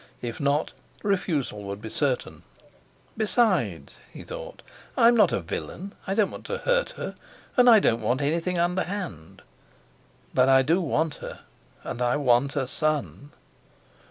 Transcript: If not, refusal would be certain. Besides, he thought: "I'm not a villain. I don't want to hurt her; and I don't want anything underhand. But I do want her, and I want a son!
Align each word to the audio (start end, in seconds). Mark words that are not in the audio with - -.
If 0.23 0.39
not, 0.39 0.73
refusal 1.03 1.61
would 1.65 1.79
be 1.79 1.91
certain. 1.91 2.41
Besides, 3.15 3.99
he 4.11 4.23
thought: 4.23 4.63
"I'm 4.97 5.15
not 5.15 5.31
a 5.31 5.41
villain. 5.41 5.93
I 6.07 6.15
don't 6.15 6.31
want 6.31 6.47
to 6.47 6.57
hurt 6.57 6.89
her; 6.97 7.13
and 7.55 7.69
I 7.69 7.79
don't 7.79 8.01
want 8.01 8.19
anything 8.21 8.57
underhand. 8.57 9.43
But 10.33 10.49
I 10.49 10.63
do 10.63 10.81
want 10.81 11.17
her, 11.17 11.41
and 11.83 12.01
I 12.01 12.15
want 12.15 12.55
a 12.55 12.65
son! 12.65 13.31